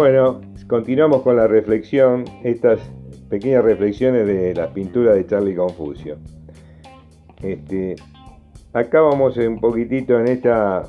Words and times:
Bueno, 0.00 0.40
continuamos 0.66 1.20
con 1.20 1.36
la 1.36 1.46
reflexión, 1.46 2.24
estas 2.42 2.80
pequeñas 3.28 3.62
reflexiones 3.62 4.26
de 4.26 4.54
las 4.54 4.68
pinturas 4.68 5.14
de 5.14 5.26
Charlie 5.26 5.54
Confucio. 5.54 6.16
Este, 7.42 7.96
acá 8.72 9.02
vamos 9.02 9.36
un 9.36 9.60
poquitito 9.60 10.18
en 10.18 10.28
esta, 10.28 10.84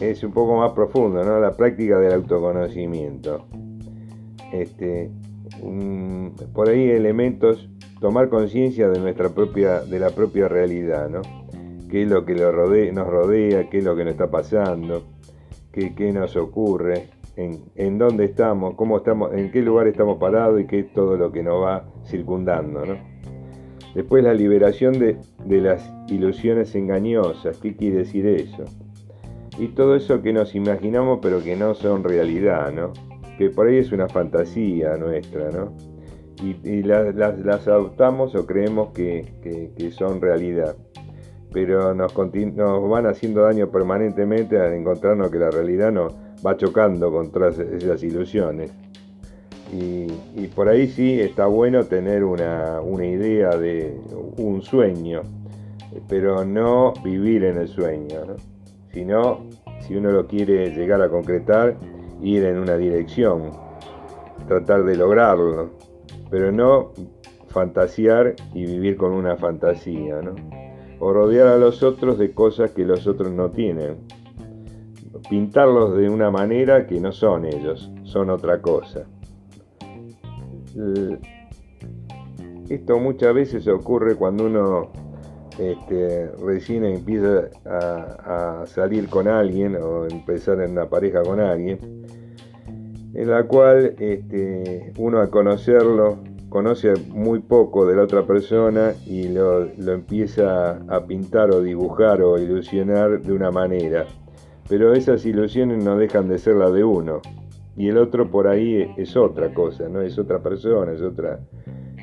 es 0.00 0.24
un 0.24 0.32
poco 0.32 0.56
más 0.56 0.72
profundo, 0.72 1.22
¿no? 1.22 1.38
La 1.38 1.54
práctica 1.54 1.98
del 1.98 2.14
autoconocimiento. 2.14 3.44
Este, 4.54 5.10
por 6.54 6.70
ahí 6.70 6.88
elementos, 6.92 7.68
tomar 8.00 8.30
conciencia 8.30 8.88
de 8.88 9.00
nuestra 9.00 9.28
propia, 9.28 9.80
de 9.80 9.98
la 9.98 10.08
propia 10.08 10.48
realidad, 10.48 11.10
¿no? 11.10 11.20
Qué 11.90 12.04
es 12.04 12.08
lo 12.08 12.24
que 12.24 12.36
nos 12.36 13.06
rodea, 13.06 13.68
qué 13.68 13.78
es 13.78 13.84
lo 13.84 13.94
que 13.94 14.04
nos 14.04 14.12
está 14.12 14.30
pasando, 14.30 15.02
qué, 15.72 15.94
qué 15.94 16.10
nos 16.10 16.36
ocurre, 16.36 17.19
en, 17.76 17.98
dónde 17.98 18.24
estamos, 18.24 18.74
cómo 18.74 18.98
estamos, 18.98 19.32
en 19.34 19.50
qué 19.50 19.62
lugar 19.62 19.86
estamos 19.86 20.18
parados 20.18 20.60
y 20.60 20.66
qué 20.66 20.80
es 20.80 20.92
todo 20.92 21.16
lo 21.16 21.32
que 21.32 21.42
nos 21.42 21.62
va 21.62 21.84
circundando, 22.04 22.84
¿no? 22.84 22.96
Después 23.94 24.22
la 24.22 24.34
liberación 24.34 24.98
de, 24.98 25.16
de 25.44 25.60
las 25.60 25.92
ilusiones 26.08 26.74
engañosas, 26.74 27.58
¿qué 27.58 27.74
quiere 27.74 27.98
decir 27.98 28.26
eso? 28.26 28.64
Y 29.58 29.68
todo 29.68 29.96
eso 29.96 30.22
que 30.22 30.32
nos 30.32 30.54
imaginamos 30.54 31.18
pero 31.20 31.42
que 31.42 31.56
no 31.56 31.74
son 31.74 32.04
realidad, 32.04 32.72
¿no? 32.72 32.92
que 33.40 33.48
por 33.48 33.68
ahí 33.68 33.78
es 33.78 33.90
una 33.90 34.06
fantasía 34.06 34.98
nuestra, 34.98 35.48
¿no? 35.50 35.72
Y, 36.42 36.82
las, 36.82 37.66
adoptamos 37.66 38.34
o 38.34 38.44
creemos 38.44 38.90
que, 38.92 39.72
son 39.92 40.20
realidad. 40.20 40.76
Pero 41.50 41.94
nos, 41.94 42.14
nos, 42.14 42.90
van 42.90 43.06
haciendo 43.06 43.40
daño 43.40 43.70
permanentemente 43.70 44.60
al 44.60 44.74
encontrarnos 44.74 45.30
que 45.30 45.38
la 45.38 45.50
realidad 45.50 45.90
nos 45.90 46.14
va 46.44 46.56
chocando 46.56 47.10
contra 47.10 47.48
esas 47.48 48.02
ilusiones. 48.02 48.72
Y, 49.72 50.08
por 50.48 50.68
ahí 50.68 50.88
sí 50.88 51.20
está 51.20 51.46
bueno 51.46 51.84
tener 51.84 52.24
una, 52.24 52.80
una 52.80 53.06
idea 53.06 53.50
de 53.50 54.00
un 54.36 54.62
sueño, 54.62 55.22
pero 56.08 56.44
no 56.44 56.92
vivir 57.04 57.44
en 57.44 57.58
el 57.58 57.68
sueño, 57.68 58.24
¿no? 58.26 58.36
sino 58.92 59.46
si 59.80 59.94
uno 59.94 60.10
lo 60.10 60.26
quiere 60.26 60.70
llegar 60.74 61.00
a 61.02 61.08
concretar, 61.08 61.76
ir 62.20 62.44
en 62.44 62.58
una 62.58 62.76
dirección, 62.76 63.52
tratar 64.48 64.84
de 64.84 64.96
lograrlo, 64.96 65.70
pero 66.30 66.50
no 66.52 66.92
fantasear 67.48 68.34
y 68.54 68.66
vivir 68.66 68.96
con 68.96 69.12
una 69.12 69.36
fantasía, 69.36 70.20
¿no? 70.22 70.34
O 70.98 71.12
rodear 71.12 71.48
a 71.48 71.56
los 71.56 71.82
otros 71.82 72.18
de 72.18 72.32
cosas 72.32 72.72
que 72.72 72.84
los 72.84 73.06
otros 73.06 73.32
no 73.32 73.50
tienen. 73.50 73.96
Pintarlos 75.28 75.96
de 75.96 76.08
una 76.08 76.30
manera 76.30 76.86
que 76.86 77.00
no 77.00 77.12
son 77.12 77.44
ellos, 77.44 77.90
son 78.04 78.30
otra 78.30 78.60
cosa. 78.60 79.06
Esto 82.68 82.98
muchas 82.98 83.34
veces 83.34 83.66
ocurre 83.68 84.14
cuando 84.14 84.46
uno 84.46 84.90
este, 85.58 86.30
recién 86.42 86.84
empieza 86.84 87.50
a, 87.66 88.64
salir 88.66 89.08
con 89.08 89.28
alguien 89.28 89.76
o 89.76 90.06
empezar 90.06 90.60
en 90.60 90.72
una 90.72 90.88
pareja 90.88 91.22
con 91.22 91.40
alguien, 91.40 91.78
en 93.12 93.28
la 93.28 93.42
cual 93.44 93.94
este, 93.98 94.92
uno 94.96 95.20
al 95.20 95.28
conocerlo 95.30 96.18
conoce 96.48 96.94
muy 97.08 97.38
poco 97.40 97.86
de 97.86 97.96
la 97.96 98.02
otra 98.02 98.26
persona 98.26 98.92
y 99.06 99.28
lo, 99.28 99.64
empieza 99.64 100.80
a 100.88 101.06
pintar 101.06 101.50
o 101.50 101.62
dibujar 101.62 102.22
o 102.22 102.38
ilusionar 102.38 103.20
de 103.20 103.32
una 103.32 103.50
manera. 103.50 104.06
Pero 104.70 104.94
esas 104.94 105.26
ilusiones 105.26 105.84
no 105.84 105.98
dejan 105.98 106.28
de 106.28 106.38
ser 106.38 106.54
las 106.54 106.72
de 106.72 106.84
uno. 106.84 107.20
Y 107.76 107.88
el 107.88 107.98
otro 107.98 108.30
por 108.30 108.46
ahí 108.46 108.88
es 108.96 109.16
otra 109.16 109.52
cosa, 109.52 109.88
¿no? 109.88 110.00
Es 110.00 110.16
otra 110.16 110.40
persona, 110.40 110.92
es 110.92 111.02
otra, 111.02 111.40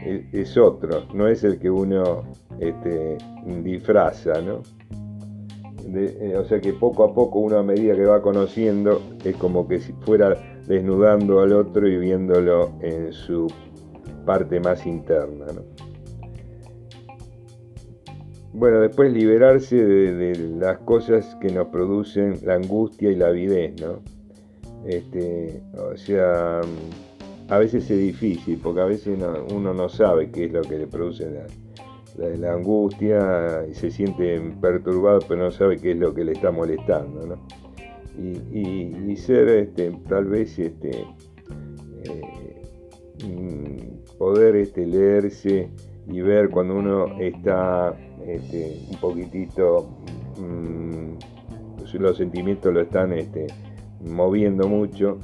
es, 0.04 0.58
otro, 0.58 1.04
no 1.14 1.28
es 1.28 1.46
el 1.46 1.60
que 1.60 1.70
uno 1.70 2.24
este, 2.60 3.18
disfraza, 3.64 4.42
¿no? 4.42 4.64
Eh, 5.96 6.36
o 6.38 6.44
sea 6.44 6.60
que 6.60 6.74
poco 6.74 7.06
a 7.06 7.14
poco 7.14 7.40
uno 7.40 7.58
a 7.58 7.64
medida 7.64 7.96
que 7.96 8.06
va 8.06 8.22
conociendo 8.22 9.02
es 9.24 9.38
como 9.38 9.66
que 9.66 9.80
si 9.80 9.94
fuera 10.02 10.36
desnudando 10.68 11.40
al 11.40 11.54
otro 11.54 11.88
y 11.88 11.98
viéndolo 11.98 12.74
en 12.82 13.14
su 13.14 13.48
parte 14.26 14.60
más 14.60 14.86
interna. 14.86 15.46
Bueno, 18.54 18.80
después 18.80 19.12
liberarse 19.12 19.76
de, 19.76 20.38
las 20.60 20.80
cosas 20.80 21.36
que 21.42 21.52
nos 21.52 21.68
producen 21.68 22.40
la 22.44 22.56
angustia 22.56 23.12
y 23.12 23.16
la 23.16 23.28
avidez, 23.28 23.80
¿no? 23.82 24.00
Este, 24.86 25.62
o 25.78 25.98
sea, 25.98 26.62
a 27.50 27.58
veces 27.58 27.90
es 27.92 28.00
difícil, 28.00 28.60
porque 28.64 28.82
a 28.82 28.86
veces 28.86 29.20
uno 29.54 29.74
no 29.74 29.90
sabe 29.90 30.32
qué 30.32 30.46
es 30.46 30.54
lo 30.54 30.62
que 30.62 30.78
le 30.78 30.88
produce 30.88 31.30
la, 31.30 32.54
angustia 32.54 33.66
y 33.70 33.74
se 33.74 33.92
siente 33.92 34.40
perturbado, 34.62 35.20
pero 35.28 35.44
no 35.44 35.52
sabe 35.52 35.78
qué 35.78 35.92
es 35.92 35.98
lo 35.98 36.14
que 36.14 36.24
le 36.24 36.32
está 36.32 36.50
molestando. 36.52 37.28
¿no? 37.28 37.36
Y, 38.18 39.16
ser 39.18 39.50
este, 39.50 39.92
tal 40.08 40.26
vez 40.26 40.58
este, 40.58 41.06
eh, 42.04 42.62
mm, 43.26 44.18
poder 44.18 44.56
este, 44.56 44.86
leerse 44.86 45.70
y 46.08 46.22
ver 46.22 46.50
cuando 46.50 46.76
uno 46.76 47.20
está 47.20 47.96
este, 48.28 48.82
un 48.92 49.00
poquitito, 49.00 49.90
mm, 50.38 51.98
los 52.00 52.18
sentimientos 52.18 52.74
lo 52.74 52.82
están 52.82 53.14
este, 53.14 53.48
moviendo 54.02 54.68
mucho, 54.68 55.20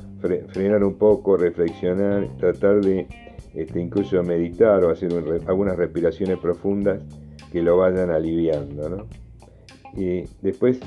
frenar 0.47 0.83
un 0.83 0.95
poco, 0.95 1.37
reflexionar, 1.37 2.29
tratar 2.37 2.81
de 2.81 3.05
este, 3.53 3.81
incluso 3.81 4.23
meditar 4.23 4.83
o 4.83 4.89
hacer 4.89 5.11
algunas 5.45 5.75
respiraciones 5.77 6.39
profundas 6.39 7.03
que 7.51 7.61
lo 7.61 7.77
vayan 7.77 8.09
aliviando. 8.09 9.05
Y 9.95 10.23
después, 10.41 10.79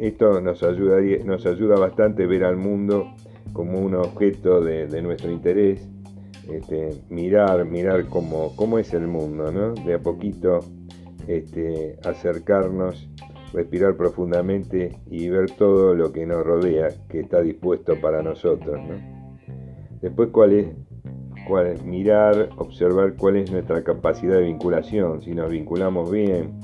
esto 0.00 0.40
nos, 0.40 0.62
ayudaría, 0.62 1.22
nos 1.24 1.44
ayuda 1.44 1.76
bastante 1.76 2.26
ver 2.26 2.44
al 2.44 2.56
mundo 2.56 3.12
como 3.52 3.80
un 3.80 3.94
objeto 3.94 4.60
de, 4.62 5.02
nuestro 5.02 5.30
interés, 5.30 5.86
este, 6.50 6.90
mirar, 7.08 7.64
mirar 7.64 8.08
cómo, 8.08 8.54
cómo 8.56 8.78
es 8.78 8.92
el 8.94 9.06
mundo, 9.06 9.50
¿no? 9.52 9.74
de 9.74 9.94
a 9.94 9.98
poquito 9.98 10.60
este, 11.26 11.96
acercarnos 12.04 13.08
respirar 13.54 13.96
profundamente 13.96 14.98
y 15.08 15.28
ver 15.28 15.50
todo 15.52 15.94
lo 15.94 16.12
que 16.12 16.26
nos 16.26 16.44
rodea, 16.44 16.88
que 17.08 17.20
está 17.20 17.40
dispuesto 17.40 17.98
para 18.00 18.20
nosotros. 18.20 18.80
Después, 20.02 20.30
¿cuál 20.30 20.52
es? 20.52 20.66
Cuál 21.46 21.82
Mirar, 21.84 22.48
observar 22.56 23.14
cuál 23.16 23.36
es 23.36 23.50
nuestra 23.52 23.84
capacidad 23.84 24.36
de 24.36 24.42
vinculación, 24.42 25.22
si 25.22 25.32
nos 25.32 25.50
vinculamos 25.50 26.10
bien, 26.10 26.58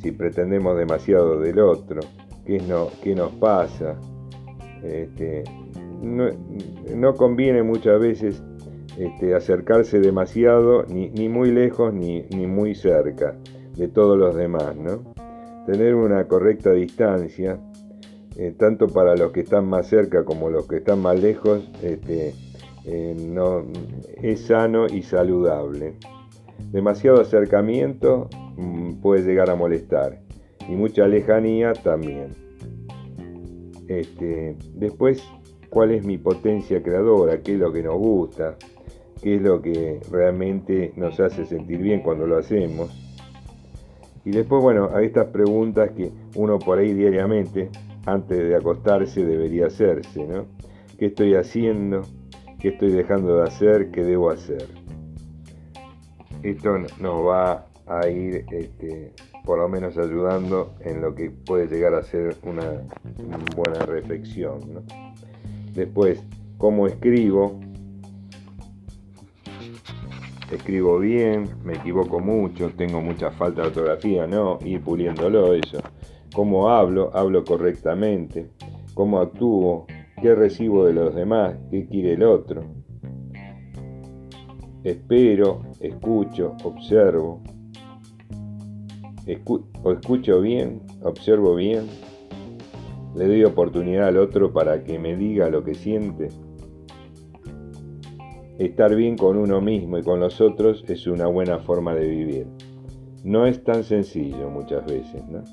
si 0.00 0.12
pretendemos 0.12 0.76
demasiado 0.76 1.40
del 1.40 1.58
otro, 1.58 2.00
qué, 2.46 2.60
no, 2.60 2.88
qué 3.02 3.14
nos 3.14 3.32
pasa. 3.32 3.98
Este, 4.82 5.42
no, 6.02 7.14
conviene 7.14 7.62
muchas 7.62 7.98
veces 8.00 8.42
este, 8.98 9.34
acercarse 9.34 10.00
demasiado, 10.00 10.84
ni, 10.84 11.08
ni 11.10 11.28
muy 11.28 11.52
lejos 11.52 11.94
ni, 11.94 12.22
ni, 12.30 12.46
muy 12.46 12.74
cerca 12.74 13.36
de 13.76 13.86
todos 13.86 14.18
los 14.18 14.34
demás, 14.34 14.74
¿no? 14.76 15.14
tener 15.66 15.94
una 15.94 16.26
correcta 16.26 16.72
distancia, 16.72 17.60
eh, 18.36 18.54
tanto 18.58 18.88
para 18.88 19.14
los 19.14 19.32
que 19.32 19.40
están 19.40 19.68
más 19.68 19.86
cerca 19.86 20.24
como 20.24 20.48
los 20.48 20.66
que 20.66 20.78
están 20.78 21.00
más 21.00 21.20
lejos, 21.20 21.70
este, 21.82 22.34
eh, 22.86 23.14
no, 23.18 23.66
es 24.22 24.46
sano 24.46 24.86
y 24.86 25.02
saludable. 25.02 25.94
Demasiado 26.72 27.20
acercamiento 27.20 28.28
mm, 28.56 28.94
puede 29.02 29.24
llegar 29.24 29.50
a 29.50 29.54
molestar 29.54 30.20
y 30.66 30.72
mucha 30.72 31.06
lejanía 31.06 31.74
también. 31.74 32.28
Este, 33.86 34.56
después, 34.74 35.22
¿cuál 35.68 35.92
es 35.92 36.02
mi 36.04 36.16
potencia 36.16 36.82
creadora? 36.82 37.42
¿Qué 37.42 37.52
es 37.52 37.58
lo 37.58 37.72
que 37.72 37.82
nos 37.82 37.98
gusta? 37.98 38.56
¿Qué 39.22 39.36
es 39.36 39.42
lo 39.42 39.60
que 39.60 40.00
realmente 40.10 40.92
nos 40.96 41.18
hace 41.20 41.44
sentir 41.44 41.78
bien 41.78 42.00
cuando 42.00 42.26
lo 42.26 42.38
hacemos? 42.38 42.90
Y 44.24 44.30
después, 44.30 44.62
bueno, 44.62 44.90
a 44.94 45.02
estas 45.02 45.28
preguntas 45.28 45.90
que 45.92 46.10
uno 46.34 46.58
por 46.58 46.78
ahí 46.78 46.92
diariamente, 46.92 47.70
antes 48.06 48.38
de 48.38 48.54
acostarse, 48.54 49.24
debería 49.24 49.66
hacerse, 49.66 50.26
¿no? 50.26 50.46
¿Qué 50.98 51.06
estoy 51.06 51.34
haciendo? 51.34 52.02
¿Qué 52.60 52.68
estoy 52.68 52.90
dejando 52.90 53.36
de 53.36 53.44
hacer? 53.44 53.90
¿Qué 53.90 54.04
debo 54.04 54.30
hacer? 54.30 54.66
Esto 56.42 56.78
nos 57.00 57.26
va 57.26 57.66
a 57.86 58.08
ir, 58.08 58.44
este, 58.50 59.12
por 59.44 59.58
lo 59.58 59.68
menos, 59.68 59.96
ayudando 59.96 60.74
en 60.80 61.00
lo 61.00 61.14
que 61.14 61.30
puede 61.30 61.66
llegar 61.66 61.94
a 61.94 62.02
ser 62.02 62.36
una, 62.42 62.82
buena 63.56 63.86
reflexión. 63.86 64.60
Después, 65.74 66.20
¿cómo 66.58 66.86
escribo? 66.86 67.58
Escribo 70.50 70.98
bien, 70.98 71.48
me 71.64 71.74
equivoco 71.74 72.20
mucho, 72.20 72.70
tengo 72.76 73.00
mucha 73.00 73.30
falta 73.30 73.62
de 73.62 73.68
ortografía, 73.68 74.26
no, 74.26 74.58
ir 74.64 74.82
puliéndolo 74.82 75.54
eso. 75.54 75.78
Cómo 76.34 76.70
hablo, 76.70 77.10
hablo 77.14 77.44
correctamente. 77.44 78.50
Cómo 78.94 79.20
actúo, 79.20 79.86
¿Qué 80.20 80.34
recibo 80.34 80.84
de 80.84 80.92
los 80.94 81.14
demás? 81.14 81.56
¿Qué 81.70 81.86
quiere 81.86 82.14
el 82.14 82.24
otro? 82.24 82.64
Espero, 84.82 85.62
escucho, 85.78 86.56
observo. 86.64 87.40
o 89.84 89.92
escucho 89.92 90.40
bien, 90.40 90.82
observo 91.02 91.54
bien. 91.54 91.86
Le 93.14 93.28
doy 93.28 93.44
oportunidad 93.44 94.08
al 94.08 94.16
otro 94.16 94.52
para 94.52 94.82
que 94.82 94.98
me 94.98 95.16
diga 95.16 95.48
lo 95.50 95.62
que 95.62 95.76
siente. 95.76 96.30
Estar 98.58 98.96
bien 98.96 99.16
con 99.16 99.36
uno 99.36 99.60
mismo 99.60 99.98
y 99.98 100.02
con 100.02 100.18
los 100.18 100.40
otros 100.40 100.84
es 100.88 101.06
una 101.06 101.28
buena 101.28 101.60
forma 101.60 101.94
de 101.94 102.08
vivir. 102.08 102.46
No 103.22 103.46
es 103.46 103.62
tan 103.62 103.84
sencillo 103.84 104.50
muchas 104.50 104.84
veces, 104.84 105.22
¿no? 105.28 105.44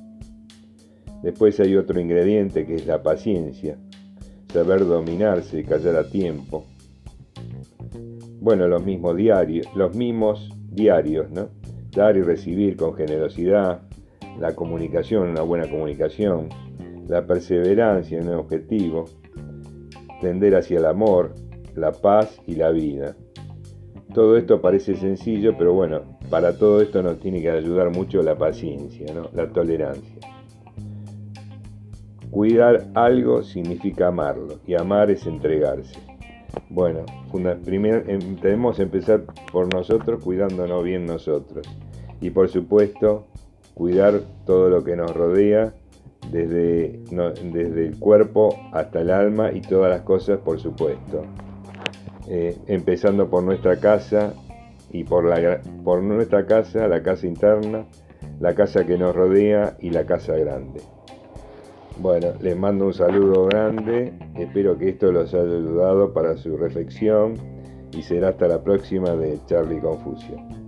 Después 1.22 1.60
hay 1.60 1.76
otro 1.76 2.00
ingrediente 2.00 2.66
que 2.66 2.74
es 2.74 2.88
la 2.88 3.04
paciencia, 3.04 3.78
saber 4.52 4.88
dominarse 4.88 5.60
y 5.60 5.64
callar 5.64 5.98
a 5.98 6.10
tiempo. 6.10 6.66
Bueno, 8.42 8.68
los 8.68 8.84
mismos 8.84 9.16
diarios, 9.16 9.68
los 9.76 9.96
mismos 9.96 10.50
diarios, 10.72 11.30
¿no? 11.30 11.50
Dar 11.96 12.18
y 12.18 12.24
recibir 12.24 12.76
con 12.76 12.96
generosidad, 12.96 13.82
la 14.40 14.56
comunicación, 14.56 15.30
una 15.30 15.42
buena 15.42 15.70
comunicación, 15.70 16.50
la 17.08 17.28
perseverancia 17.28 18.18
en 18.18 18.30
un 18.30 18.36
objetivo, 18.36 19.06
tender 20.22 20.56
hacia 20.56 20.80
el 20.80 20.86
amor, 20.86 21.36
la 21.76 21.92
paz 21.92 22.40
y 22.48 22.56
la 22.56 22.72
vida. 22.72 23.16
Todo 24.14 24.38
esto 24.38 24.62
parece 24.62 24.96
sencillo, 24.96 25.58
pero 25.58 25.74
bueno, 25.74 26.02
para 26.30 26.58
todo 26.58 26.82
esto 26.82 27.04
nos 27.04 27.20
tiene 27.20 27.42
que 27.42 27.50
ayudar 27.50 27.92
mucho 27.92 28.22
la 28.24 28.38
paciencia, 28.38 29.14
¿no? 29.14 29.30
la 29.34 29.50
tolerancia. 29.50 30.16
Cuidar 32.32 32.88
algo 32.94 33.44
significa 33.44 34.08
amarlo 34.08 34.60
y 34.66 34.76
amar 34.76 35.12
es 35.12 35.26
entregarse. 35.26 36.00
Bueno, 36.70 37.06
primero 37.64 38.04
em, 38.08 38.36
debemos 38.38 38.80
empezar 38.80 39.24
por 39.52 39.74
nosotros 39.74 40.24
cuidándonos 40.24 40.84
bien 40.84 41.06
nosotros. 41.06 41.68
Y 42.22 42.30
por 42.30 42.50
supuesto, 42.50 43.28
cuidar 43.74 44.22
todo 44.46 44.70
lo 44.70 44.84
que 44.84 44.96
nos 44.96 45.14
rodea, 45.14 45.74
desde, 46.32 47.00
desde 47.44 47.88
el 47.88 48.00
cuerpo 48.00 48.56
hasta 48.72 49.02
el 49.02 49.12
alma 49.12 49.52
y 49.52 49.62
todas 49.62 49.92
las 49.92 50.02
cosas, 50.02 50.40
por 50.40 50.60
supuesto. 50.60 51.24
Eh, 52.28 52.58
empezando 52.68 53.30
por 53.30 53.44
nuestra 53.44 53.80
casa 53.80 54.34
y 54.92 55.04
por, 55.04 55.26
la, 55.26 55.62
por 55.84 56.02
nuestra 56.02 56.46
casa, 56.46 56.88
la 56.88 57.04
casa 57.04 57.28
interna, 57.28 57.86
la 58.40 58.56
casa 58.56 58.86
que 58.86 58.98
nos 58.98 59.16
rodea 59.16 59.78
y 59.80 59.92
la 59.92 60.06
casa 60.06 60.36
grande. 60.36 60.82
Bueno, 61.98 62.34
les 62.42 62.58
mando 62.58 62.88
un 62.88 62.94
saludo 62.94 63.46
grande, 63.46 64.14
espero 64.36 64.78
que 64.78 64.90
esto 64.90 65.12
los 65.12 65.34
haya 65.34 65.44
ayudado 65.44 66.14
para 66.14 66.36
su 66.36 66.58
reflexión 66.58 67.36
y 67.94 68.02
será 68.02 68.30
hasta 68.30 68.48
la 68.48 68.62
próxima 68.64 69.12
de 69.12 69.40
Charlie 69.46 69.80
Confucio. 69.80 70.65